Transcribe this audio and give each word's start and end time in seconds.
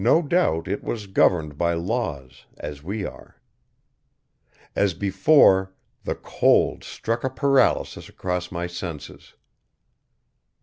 No 0.03 0.23
doubt 0.23 0.67
It 0.67 0.83
was 0.83 1.05
governed 1.05 1.59
by 1.59 1.75
laws, 1.75 2.45
as 2.57 2.81
we 2.81 3.05
are. 3.05 3.35
As 4.75 4.95
before, 4.95 5.75
the 6.05 6.15
cold 6.15 6.83
struck 6.83 7.23
a 7.23 7.29
paralysis 7.29 8.09
across 8.09 8.51
my 8.51 8.65
senses. 8.65 9.35